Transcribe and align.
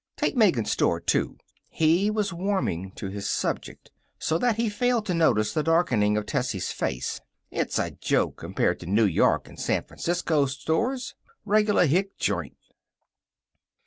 Take 0.17 0.35
Megan's 0.35 0.71
store, 0.71 0.99
too" 0.99 1.37
he 1.69 2.09
was 2.09 2.33
warming 2.33 2.89
to 2.95 3.09
his 3.09 3.29
subject, 3.29 3.91
so 4.17 4.39
that 4.39 4.55
he 4.55 4.67
failed 4.67 5.05
to 5.05 5.13
notice 5.13 5.53
the 5.53 5.61
darkening 5.61 6.17
of 6.17 6.25
Tessie's 6.25 6.71
face 6.71 7.21
"it's 7.51 7.77
a 7.77 7.91
joke 7.91 8.37
compared 8.37 8.79
to 8.79 8.87
New 8.87 9.05
York 9.05 9.47
and 9.47 9.59
San 9.59 9.83
Francisco 9.83 10.47
stores. 10.47 11.13
Reg'lar 11.45 11.85
hick 11.85 12.17
joint." 12.17 12.57